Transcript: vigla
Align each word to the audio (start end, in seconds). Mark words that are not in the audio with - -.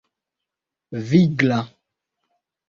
vigla 1.09 1.59